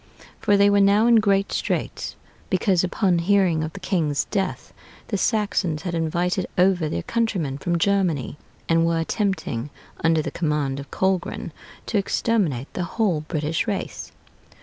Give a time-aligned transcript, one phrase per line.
[0.39, 2.15] For they were now in great straits,
[2.49, 4.73] because, upon hearing of the king's death,
[5.09, 9.69] the Saxons had invited over their countrymen from Germany, and were attempting,
[10.03, 11.51] under the command of Colgrin,
[11.85, 14.11] to exterminate the whole British race....